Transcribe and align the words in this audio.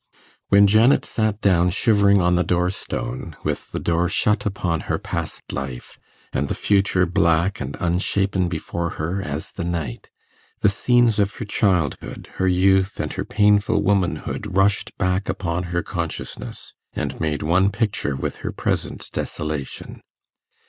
When 0.47 0.65
Janet 0.65 1.05
sat 1.05 1.41
down 1.41 1.69
shivering 1.69 2.19
on 2.21 2.33
the 2.33 2.43
door 2.43 2.71
stone, 2.71 3.35
with 3.43 3.71
the 3.71 3.79
door 3.79 4.09
shut 4.09 4.47
upon 4.47 4.79
her 4.89 4.97
past 4.97 5.53
life, 5.53 5.99
and 6.33 6.47
the 6.47 6.55
future 6.55 7.05
black 7.05 7.61
and 7.61 7.77
unshapen 7.79 8.49
before 8.49 8.89
her 8.97 9.21
as 9.21 9.51
the 9.51 9.63
night, 9.63 10.09
the 10.61 10.69
scenes 10.69 11.19
of 11.19 11.35
her 11.35 11.45
childhood, 11.45 12.29
her 12.37 12.47
youth 12.47 12.99
and 12.99 13.13
her 13.13 13.23
painful 13.25 13.83
womanhood, 13.83 14.47
rushed 14.57 14.97
back 14.97 15.29
upon 15.29 15.65
her 15.65 15.83
consciousness, 15.83 16.73
and 16.93 17.19
made 17.19 17.43
one 17.43 17.71
picture 17.71 18.15
with 18.15 18.37
her 18.37 18.51
present 18.51 19.07
desolation. 19.11 20.01